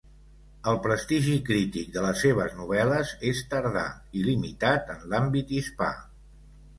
[0.69, 3.83] El prestigi crític de les seves novel·les és tardà
[4.21, 5.91] i limitat en l'àmbit hispà.